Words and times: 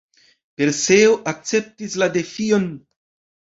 Perseo 0.61 1.11
akceptis 1.33 1.99
la 2.05 2.09
defion. 2.17 2.67